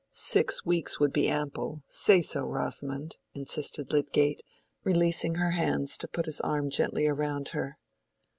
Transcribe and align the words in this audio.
"Six 0.09 0.65
weeks 0.65 0.99
would 0.99 1.13
be 1.13 1.29
ample—say 1.29 2.23
so, 2.23 2.45
Rosamond," 2.47 3.17
insisted 3.35 3.93
Lydgate, 3.93 4.41
releasing 4.83 5.35
her 5.35 5.51
hands 5.51 5.95
to 5.99 6.07
put 6.07 6.25
his 6.25 6.41
arm 6.41 6.71
gently 6.71 7.07
round 7.07 7.49
her. 7.49 7.77